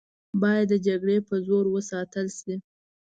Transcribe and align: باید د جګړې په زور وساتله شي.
باید 0.41 0.65
د 0.71 0.73
جګړې 0.87 1.17
په 1.27 1.35
زور 1.47 1.65
وساتله 1.75 2.31
شي. 2.39 2.55